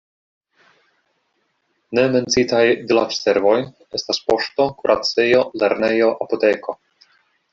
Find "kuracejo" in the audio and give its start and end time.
4.81-5.45